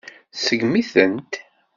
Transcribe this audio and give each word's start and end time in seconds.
Tseggem-itent. 0.33 1.33